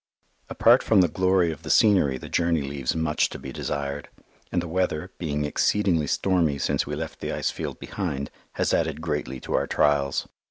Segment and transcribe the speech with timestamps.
[0.49, 4.09] Apart from the glory of the scenery the journey leaves much to be desired,
[4.51, 8.99] and the weather, being exceedingly stormy since we left the ice field behind, has added
[9.01, 10.27] greatly to our trials.